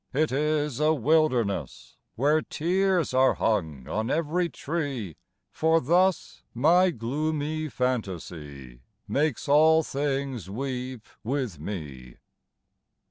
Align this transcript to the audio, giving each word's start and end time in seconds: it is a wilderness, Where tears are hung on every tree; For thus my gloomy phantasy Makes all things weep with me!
it 0.13 0.31
is 0.31 0.79
a 0.79 0.95
wilderness, 0.95 1.95
Where 2.15 2.41
tears 2.41 3.13
are 3.13 3.35
hung 3.35 3.87
on 3.87 4.09
every 4.09 4.49
tree; 4.49 5.15
For 5.51 5.79
thus 5.79 6.41
my 6.55 6.89
gloomy 6.89 7.69
phantasy 7.69 8.81
Makes 9.07 9.47
all 9.47 9.83
things 9.83 10.49
weep 10.49 11.05
with 11.23 11.59
me! 11.59 12.15